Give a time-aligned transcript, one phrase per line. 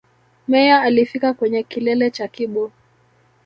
[0.47, 2.71] Meyer alifika kwenye kilele cha Kibo